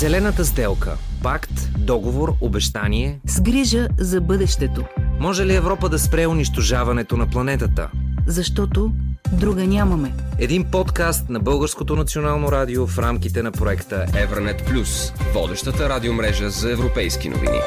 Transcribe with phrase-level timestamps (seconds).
[0.00, 0.96] Зелената сделка.
[1.22, 3.20] Пакт, договор, обещание.
[3.26, 4.84] С грижа за бъдещето.
[5.20, 7.90] Може ли Европа да спре унищожаването на планетата?
[8.26, 8.92] Защото
[9.32, 10.12] друга нямаме.
[10.38, 16.72] Един подкаст на Българското национално радио в рамките на проекта Евранет Плюс, водещата радиомрежа за
[16.72, 17.58] европейски новини.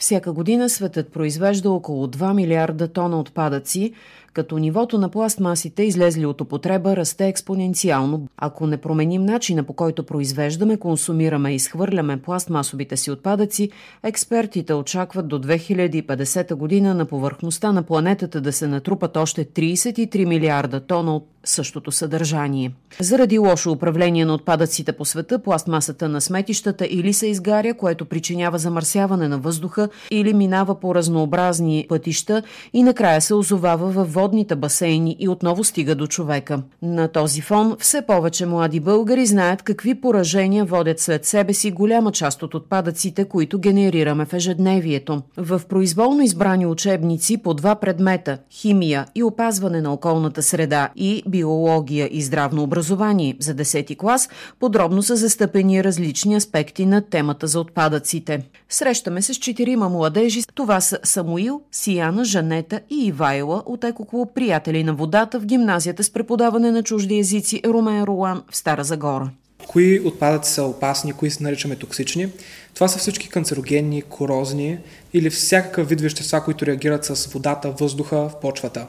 [0.00, 3.92] Всяка година светът произвежда около 2 милиарда тона отпадъци,
[4.32, 8.28] като нивото на пластмасите, излезли от употреба, расте експоненциално.
[8.36, 13.70] Ако не променим начина по който произвеждаме, консумираме и изхвърляме пластмасовите си отпадъци,
[14.02, 20.80] експертите очакват до 2050 година на повърхността на планетата да се натрупат още 33 милиарда
[20.80, 22.72] тона от същото съдържание.
[23.00, 28.58] Заради лошо управление на отпадъците по света, пластмасата на сметищата или се изгаря, което причинява
[28.58, 35.16] замърсяване на въздуха, или минава по разнообразни пътища и накрая се озовава във водните басейни
[35.18, 36.62] и отново стига до човека.
[36.82, 42.12] На този фон все повече млади българи знаят какви поражения водят след себе си голяма
[42.12, 45.22] част от отпадъците, които генерираме в ежедневието.
[45.36, 52.08] В произволно избрани учебници по два предмета– химия и опазване на околната среда и биология
[52.12, 58.42] и здравно образование за 10 клас, подробно са застъпени различни аспекти на темата за отпадъците.
[58.68, 60.42] Срещаме се с четирима младежи.
[60.54, 66.10] Това са Самуил, Сияна, Жанета и Ивайла от Екоклуб Приятели на водата в гимназията с
[66.10, 69.30] преподаване на чужди езици Румен Ролан в Стара Загора.
[69.68, 72.28] Кои отпадъци са опасни, кои се наричаме токсични?
[72.74, 74.78] Това са всички канцерогенни, корозни
[75.12, 78.86] или всякакъв вид вещества, които реагират с водата, въздуха в почвата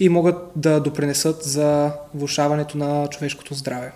[0.00, 3.92] и могат да допринесат за влушаването на човешкото здраве.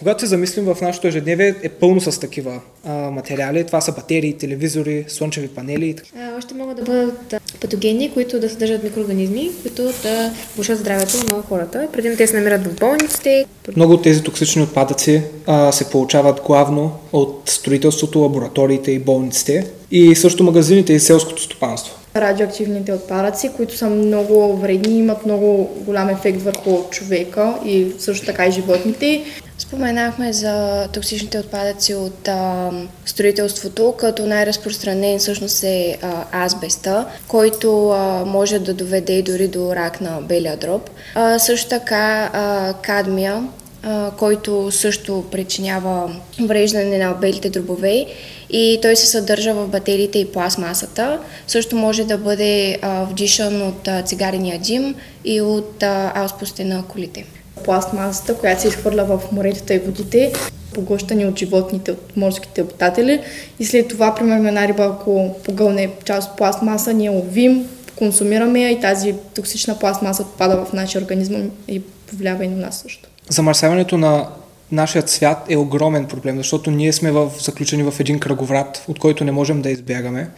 [0.00, 3.66] Когато се замислим в нашето ежедневие е пълно с такива а, материали.
[3.66, 5.96] Това са батерии, телевизори, слънчеви панели.
[6.18, 11.42] А, още могат да бъдат патогени, които да съдържат микроорганизми, които да влушат здравето на
[11.42, 11.88] хората.
[11.92, 13.44] Предимно те се намират в болниците.
[13.76, 20.14] Много от тези токсични отпадъци а, се получават главно от строителството, лабораториите и болниците и
[20.14, 26.42] също магазините и селското стопанство радиоактивните отпадъци, които са много вредни, имат много голям ефект
[26.42, 29.24] върху човека и също така и животните.
[29.70, 32.70] Споменахме за токсичните отпадъци от а,
[33.06, 40.00] строителството, като най-разпространен всъщност е а, азбеста, който а, може да доведе дори до рак
[40.00, 40.90] на белия дроб.
[41.14, 43.48] А, също така а, кадмия,
[43.82, 48.06] а, който също причинява вреждане на белите дробове
[48.50, 51.20] и той се съдържа в батериите и пластмасата.
[51.46, 54.94] Също може да бъде а, вдишан от цигарения дим
[55.24, 56.28] и от а,
[56.64, 57.24] на колите.
[57.64, 60.32] Пластмасата, която се изхвърля в моретата и водите,
[60.74, 63.20] поглъщани от животните, от морските обитатели.
[63.58, 68.70] И след това, примерно, една риба, ако погълне част от пластмаса, ние ловим, консумираме я
[68.70, 73.08] и тази токсична пластмаса попада в нашия организъм и повлиява и на нас също.
[73.28, 74.26] Замърсяването на
[74.72, 79.24] нашият свят е огромен проблем, защото ние сме в, заключени в един кръговрат, от който
[79.24, 80.30] не можем да избягаме.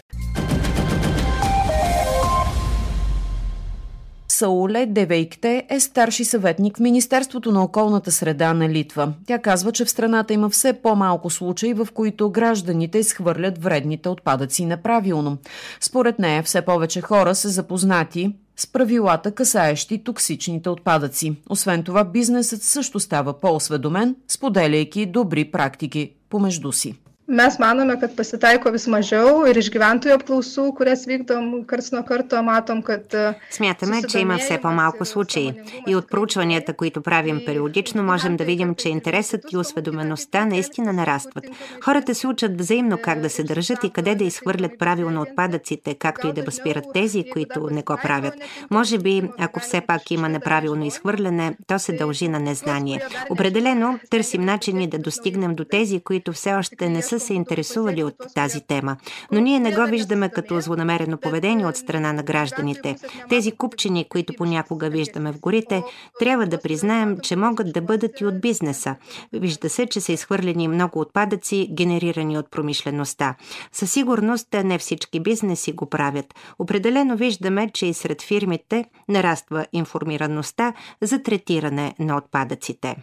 [4.43, 9.13] Сауле Девейкте е старши съветник в Министерството на околната среда на Литва.
[9.27, 14.65] Тя казва, че в страната има все по-малко случаи, в които гражданите изхвърлят вредните отпадъци
[14.65, 15.37] неправилно.
[15.79, 21.35] Според нея все повече хора са запознати с правилата, касаещи токсичните отпадъци.
[21.49, 26.95] Освен това, бизнесът също става по-осведомен, споделяйки добри практики помежду си.
[27.27, 32.41] Mes manome, kad pasitaiko vis mažiau ir iš gyventojų apklausų, kurias vykdom karts nuo karto,
[32.43, 33.15] matom, kad...
[33.49, 35.53] Смятаме, че има все по-малко случаи.
[35.87, 41.45] И от проучванията, които правим периодично, можем да видим, че интересът и осведомеността наистина нарастват.
[41.83, 46.27] Хората се учат взаимно как да се държат и къде да изхвърлят правилно отпадъците, както
[46.27, 48.33] и да възпират тези, които не го правят.
[48.71, 53.01] Може би, ако все пак има неправилно изхвърляне, то се дължи на незнание.
[53.29, 58.03] Определено търсим начини да достигнем до тези, които все още не са са се интересували
[58.03, 58.97] от тази тема,
[59.31, 62.95] но ние не го виждаме като злонамерено поведение от страна на гражданите.
[63.29, 65.83] Тези купчини, които понякога виждаме в горите,
[66.19, 68.95] трябва да признаем, че могат да бъдат и от бизнеса.
[69.33, 73.35] Вижда се, че са изхвърлени много отпадъци, генерирани от промишлеността.
[73.71, 76.35] Със сигурност не всички бизнеси го правят.
[76.59, 82.95] Определено виждаме, че и сред фирмите нараства информираността за третиране на отпадъците.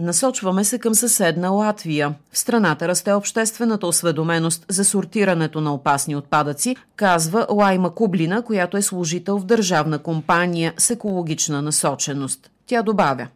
[0.00, 2.14] Насочваме се към съседна Латвия.
[2.32, 8.82] В страната расте обществената осведоменост за сортирането на опасни отпадъци, казва Лайма Кублина, която е
[8.82, 12.50] служител в държавна компания с екологична насоченост.
[12.66, 13.26] Тя добавя.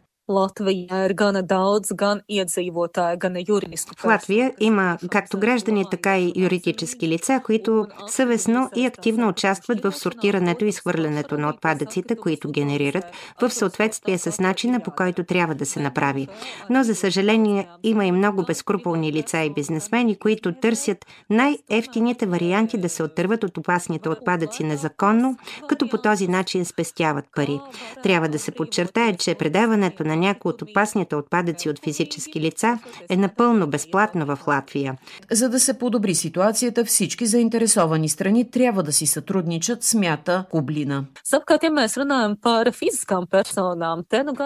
[3.47, 3.95] Юридически.
[3.97, 9.91] В Латвия има както граждани, така и юридически лица, които съвестно и активно участват в
[9.91, 13.05] сортирането и изхвърлянето на отпадъците, които генерират,
[13.41, 16.27] в съответствие с начина по който трябва да се направи.
[16.69, 22.89] Но, за съжаление, има и много безкруполни лица и бизнесмени, които търсят най-ефтините варианти да
[22.89, 25.37] се отърват от опасните отпадъци незаконно,
[25.67, 27.59] като по този начин спестяват пари.
[28.03, 32.79] Трябва да се подчертае, че предаването на някои от опасните отпадъци от физически лица
[33.09, 34.97] е напълно безплатно в Латвия.
[35.31, 41.05] За да се подобри ситуацията, всички заинтересовани страни трябва да си сътрудничат, смята Кублина.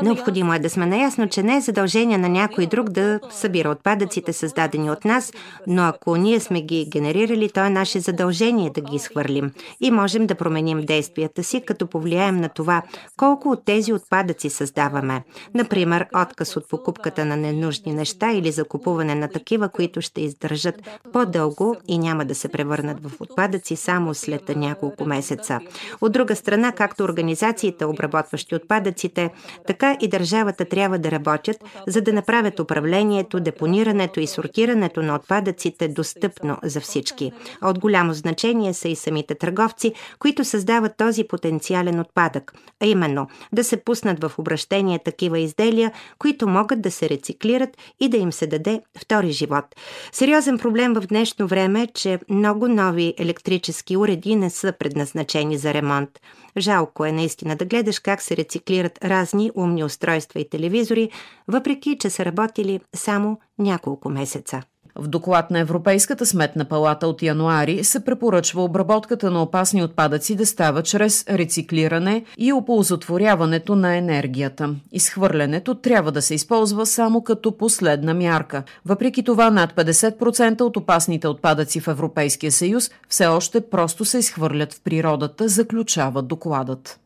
[0.04, 4.34] Необходимо е да сме наясно, че не е задължение на някой друг да събира отпадъците,
[4.34, 5.34] създадени от нас,
[5.68, 9.52] но ако ние сме ги генерирали, то е наше задължение да ги изхвърлим.
[9.82, 12.82] И можем да променим действията си, като повлияем на това
[13.18, 15.24] колко от тези отпадъци създаваме.
[15.58, 20.76] Например, отказ от покупката на ненужни неща или закупуване на такива, които ще издържат
[21.14, 25.60] по-дълго и няма да се превърнат в отпадъци само след няколко месеца.
[26.02, 29.30] От друга страна, както организациите, обработващи отпадъците,
[29.68, 31.58] така и държавата трябва да работят,
[31.88, 37.32] за да направят управлението, депонирането и сортирането на отпадъците достъпно за всички.
[37.62, 43.64] От голямо значение са и самите търговци, които създават този потенциален отпадък, а именно да
[43.64, 48.48] се пуснат в обращение такива изделия, които могат да се рециклират и да им се
[48.48, 49.66] даде втори живот.
[50.12, 55.74] Сериозен проблем в днешно време е, че много нови електрически уреди не са предназначени за
[55.74, 56.10] ремонт.
[56.58, 61.10] Жалко е наистина да гледаш как се рециклират разни умни устройства и телевизори,
[61.48, 64.62] въпреки че са работили само няколко месеца.
[65.00, 70.46] В доклад на Европейската сметна палата от януари се препоръчва обработката на опасни отпадъци да
[70.46, 74.76] става чрез рециклиране и оползотворяването на енергията.
[74.92, 78.64] Изхвърлянето трябва да се използва само като последна мярка.
[78.86, 84.74] Въпреки това, над 50% от опасните отпадъци в Европейския съюз все още просто се изхвърлят
[84.74, 87.00] в природата, заключава докладът.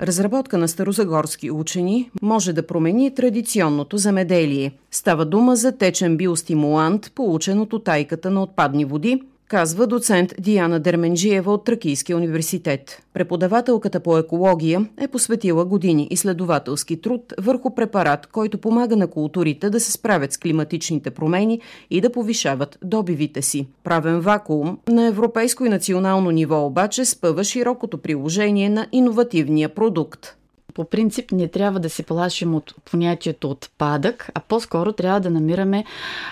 [0.00, 4.72] Разработка на старозагорски учени може да промени традиционното замеделие.
[4.90, 11.52] Става дума за течен биостимулант, получен от тайката на отпадни води, казва доцент Диана Дерменджиева
[11.52, 13.02] от Тракийския университет.
[13.14, 19.80] Преподавателката по екология е посветила години изследователски труд върху препарат, който помага на културите да
[19.80, 21.60] се справят с климатичните промени
[21.90, 23.66] и да повишават добивите си.
[23.84, 30.36] Правен вакуум на европейско и национално ниво обаче спъва широкото приложение на иновативния продукт.
[30.76, 35.84] По принцип не трябва да се плашим от понятието отпадък, а по-скоро трябва да намираме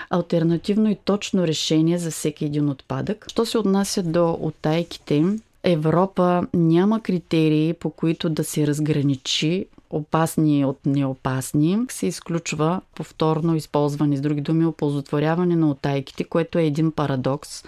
[0.09, 3.25] альтернативно и точно решение за всеки един отпадък.
[3.27, 5.23] Що се отнася до отайките,
[5.63, 14.17] Европа няма критерии, по които да се разграничи опасни от неопасни, се изключва повторно използване,
[14.17, 17.63] с други думи, оползотворяване на отайките, което е един парадокс.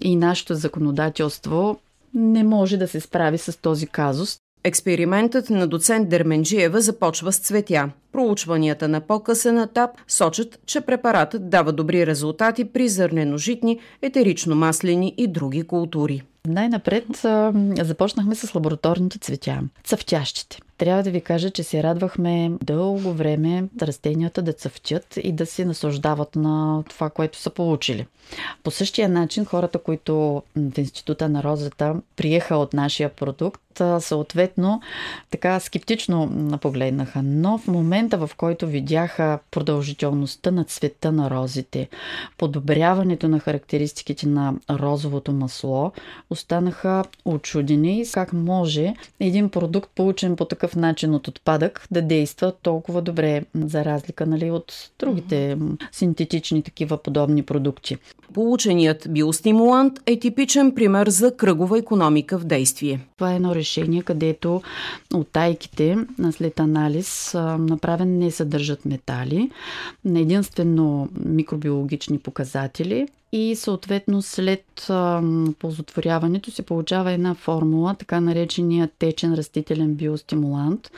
[0.00, 1.78] И нашето законодателство
[2.14, 4.38] не може да се справи с този казус.
[4.66, 7.90] Експериментът на доцент Дерменджиева започва с цветя.
[8.12, 15.62] Проучванията на по-късен етап сочат, че препаратът дава добри резултати при зърнено-житни, етерично-маслени и други
[15.62, 16.22] култури.
[16.48, 17.04] Най-напред
[17.80, 20.58] започнахме с лабораторните цветя, цъфтящите.
[20.78, 25.64] Трябва да ви кажа, че се радвахме дълго време растенията да цъфтят и да се
[25.64, 28.06] наслаждават на това, което са получили.
[28.62, 33.60] По същия начин хората, които в Института на розата приеха от нашия продукт,
[33.98, 34.80] съответно
[35.30, 37.22] така скептично погледнаха.
[37.24, 41.88] Но в момента, в който видяха продължителността на цвета на розите,
[42.38, 45.92] подобряването на характеристиките на розовото масло,
[46.30, 53.02] останаха очудени как може един продукт, получен по такъв начин от отпадък, да действа толкова
[53.02, 55.58] добре, за разлика нали, от другите
[55.92, 57.96] синтетични такива подобни продукти.
[58.34, 63.00] Полученият биостимулант е типичен пример за кръгова економика в действие.
[63.16, 64.62] Това е едно решение, където
[65.14, 65.98] отайките
[66.32, 69.50] след анализ направен не съдържат метали,
[70.14, 74.90] единствено микробиологични показатели и съответно след
[75.58, 80.90] ползотворяването се получава една формула, така наречения течен растителен биостимулант,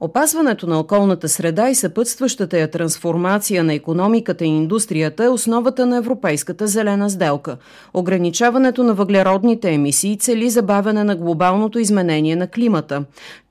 [0.00, 5.96] Опазването на околната среда и съпътстващата я трансформация на економиката и индустрията е основата на
[5.96, 7.56] Европейската зелена сделка.
[7.94, 13.04] Ограничаването на въглеродните емисии цели забавяне на глобалното изменение на климата.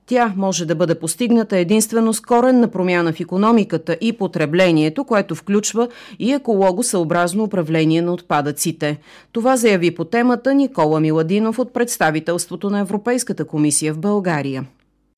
[0.08, 5.88] Тя може да бъде постигната единствено с коренна промяна в економиката и потреблението, което включва
[6.18, 9.00] и екологосъобразно управление на отпадъците.
[9.32, 14.64] Това заяви по темата Никола Миладинов от представителството на Европейската комисия в България.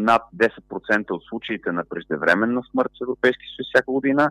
[0.03, 4.31] Над 10% от случаите на преждевременна смърт в Европейски съюз всяка година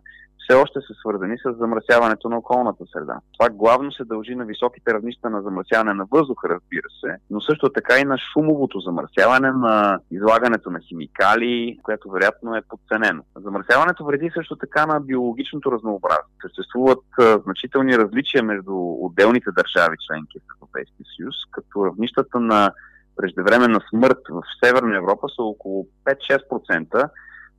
[0.49, 3.19] все още са свързани с замърсяването на околната среда.
[3.37, 7.69] Това главно се дължи на високите равнища на замърсяване на въздуха, разбира се, но също
[7.69, 13.23] така и на шумовото замърсяване, на излагането на химикали, което вероятно е подценено.
[13.35, 16.33] Замърсяването вреди също така на биологичното разнообразие.
[16.41, 17.03] Съществуват
[17.43, 22.71] значителни различия между отделните държави членки в Европейския съюз, като равнищата на
[23.15, 27.09] преждевременна смърт в Северна Европа са около 5-6%,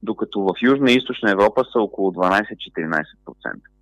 [0.03, 3.03] докато в Южна и Източна Европа са около 12-14%.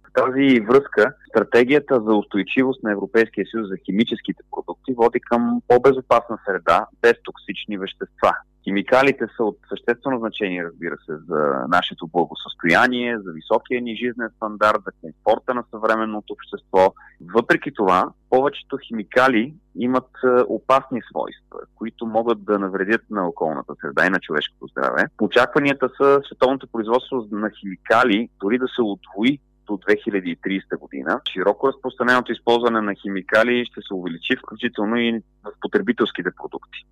[0.09, 6.39] В тази връзка стратегията за устойчивост на Европейския съюз за химическите продукти води към по-безопасна
[6.47, 8.33] среда без токсични вещества.
[8.69, 14.81] Химикалите са от съществено значение, разбира се, за нашето благосъстояние, за високия ни жизнен стандарт,
[14.87, 16.95] за комфорта на съвременното общество.
[17.35, 24.07] Въпреки това, повечето химикали имат е, опасни свойства, които могат да навредят на околната среда
[24.07, 25.05] и на човешкото здраве.
[25.21, 31.21] Очакванията са световното производство на химикали дори да се отвои до 2030 година.
[31.33, 36.87] Широко разпространеното използване на химикали ще се увеличи, включително и в потребителските продукти.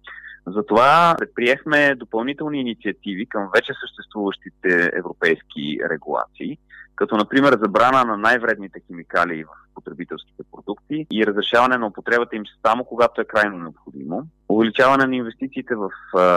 [0.46, 6.58] Затова предприехме допълнителни инициативи към вече съществуващите европейски регулации,
[6.94, 12.84] като например забрана на най-вредните химикали в потребителските продукти и разрешаване на употребата им само
[12.84, 14.22] когато е крайно необходимо.
[14.48, 15.90] Увеличаване на инвестициите в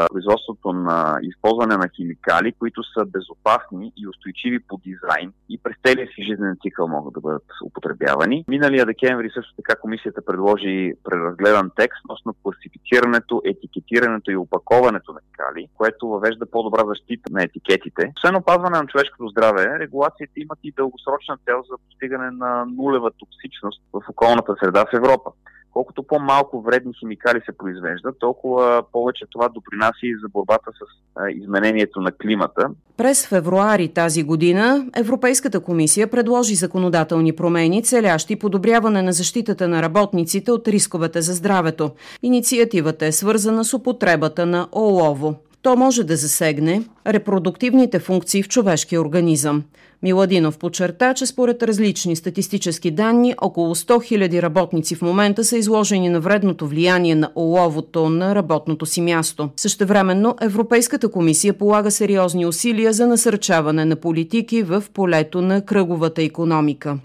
[0.10, 6.08] производството на използване на химикали, които са безопасни и устойчиви по дизайн и през целия
[6.08, 8.46] си жизнен цикъл могат да бъдат употребявани.
[8.48, 15.68] Миналия декември също така комисията предложи преразгледан текст относно класифицирането, етикетирането и опаковането на химикали,
[15.78, 18.12] което въвежда по-добра защита на етикетите.
[18.18, 23.82] Освен опазване на човешкото здраве, регулациите имат и дългосрочна цел за постигане на нулева токсичност
[23.94, 25.32] в околната среда в Европа.
[25.74, 32.02] Колкото по-малко вредни химикали се произвеждат, толкова повече това допринася и за борбата с изменението
[32.02, 32.70] на климата.
[32.98, 40.52] През февруари тази година Европейската комисия предложи законодателни промени, целящи подобряване на защитата на работниците
[40.52, 41.92] от рисковете за здравето.
[42.24, 45.36] Инициативата е свързана с употребата на олово.
[45.62, 49.64] То може да засегне репродуктивните функции в човешкия организъм.
[50.04, 56.10] Миладинов подчерта, че според различни статистически данни, около 100 000 работници в момента са изложени
[56.10, 59.50] на вредното влияние на оловото на работното си място.
[59.56, 66.98] Същевременно Европейската комисия полага сериозни усилия за насърчаване на политики в полето на кръговата економика.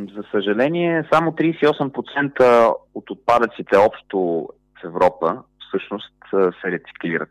[0.00, 4.48] За съжаление, само 38% от отпадъците общо
[4.82, 5.36] в Европа
[5.68, 7.30] всъщност се рециклират.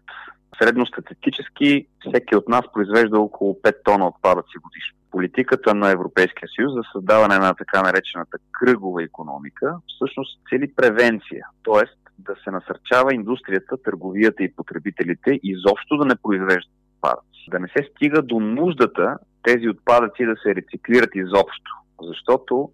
[0.63, 4.97] Средностатистически всеки от нас произвежда около 5 тона отпадъци годишно.
[5.11, 11.83] Политиката на Европейския съюз за създаване на така наречената кръгова економика всъщност цели превенция, т.е.
[12.19, 17.49] да се насърчава индустрията, търговията и потребителите изобщо да не произвеждат отпадъци.
[17.51, 22.69] Да не се стига до нуждата тези отпадъци да се рециклират изобщо, защото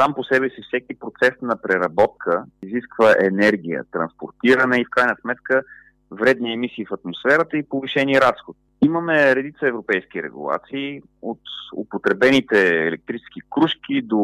[0.00, 5.62] сам по себе си всеки процес на преработка изисква енергия, транспортиране и в крайна сметка
[6.14, 8.58] вредни емисии в атмосферата и повишени разходи.
[8.84, 11.40] Имаме редица европейски регулации, от
[11.76, 14.20] употребените електрически кружки до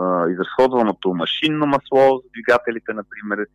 [0.00, 3.46] а, изразходваното машинно масло за двигателите, например,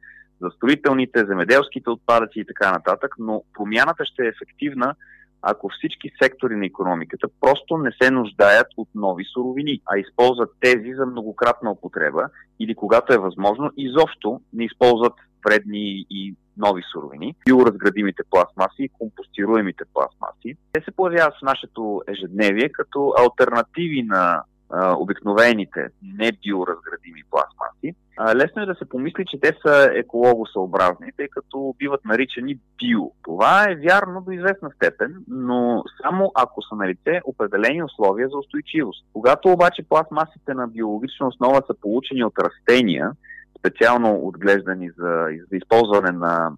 [0.42, 4.96] за строителните, земеделските отпадъци и така нататък, но промяната ще е ефективна,
[5.42, 10.94] ако всички сектори на економиката просто не се нуждаят от нови суровини, а използват тези
[10.94, 12.30] за многократна употреба
[12.60, 15.14] или когато е възможно, изобщо не използват
[15.46, 20.58] вредни и нови суровини, биоразградимите пластмаси и компостируемите пластмаси.
[20.74, 25.88] Те се появяват в нашето ежедневие като альтернативи на а, обикновените
[26.18, 27.96] небиоразградими пластмаси.
[28.18, 33.12] А, лесно е да се помисли, че те са екологосъобразни, тъй като биват наричани био.
[33.24, 38.38] Това е вярно до известна степен, но само ако са на лице определени условия за
[38.38, 39.06] устойчивост.
[39.14, 43.12] Когато обаче пластмасите на биологична основа са получени от растения,
[43.60, 46.52] специално отглеждани за, за използване на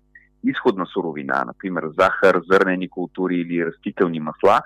[0.44, 4.62] изходна суровина, например захар, зърнени култури или растителни масла,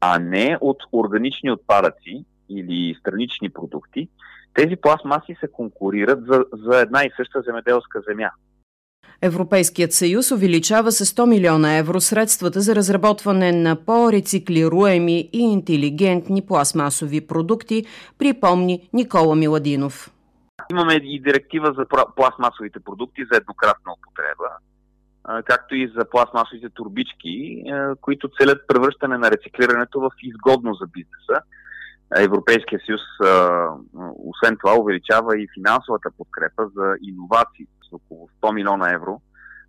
[0.00, 4.08] а не от органични отпадъци или странични продукти,
[4.54, 8.30] тези пластмаси се конкурират за, за една и съща земеделска земя.
[9.22, 17.26] Европейският съюз увеличава с 100 милиона евро средствата за разработване на по-рециклируеми и интелигентни пластмасови
[17.26, 17.84] продукти,
[18.18, 20.10] припомни Никола Миладинов.
[20.70, 21.86] Имаме и директива за
[22.16, 24.50] пластмасовите продукти за еднократна употреба.
[25.44, 27.64] както и за пластмасовите турбички,
[28.00, 31.42] които целят превръщане на рециклирането в изгодно за бизнеса.
[32.16, 33.00] Европейския съюз,
[34.18, 39.20] освен това, увеличава и финансовата подкрепа за иновации с около 100 милиона евро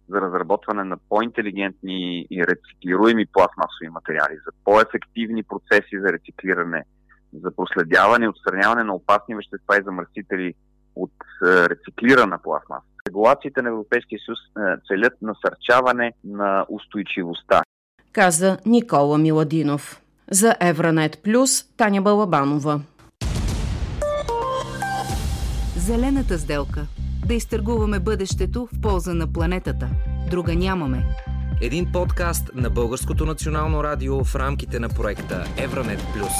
[0.10, 6.84] за разработване на по-интелигентни и рециклируеми пластмасови материали, за по-ефективни процеси за рециклиране,
[7.34, 10.54] за проследяване и отстраняване на опасни вещества и замърсители
[10.96, 11.12] от
[11.44, 12.86] рециклирана пластмаса.
[13.08, 14.40] Регулациите на Европейския съюз
[14.88, 17.62] целят насърчаване на устойчивостта.
[18.12, 20.02] Каза Никола Миладинов.
[20.32, 22.82] За Евранет Плюс Таня Балабанова.
[25.78, 26.88] Зелената сделка.
[27.28, 29.90] Да изтъргуваме бъдещето в полза на планетата.
[30.30, 31.06] Друга нямаме.
[31.62, 36.34] Един подкаст на Българското национално радио в рамките на проекта Евранет Плюс.